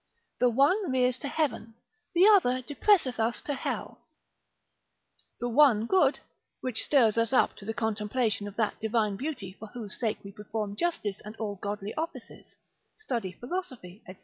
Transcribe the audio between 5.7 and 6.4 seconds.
good,